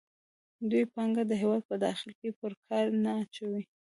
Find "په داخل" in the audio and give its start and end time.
1.69-2.09